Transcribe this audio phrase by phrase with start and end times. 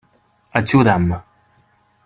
[0.59, 1.07] Ajuda'm.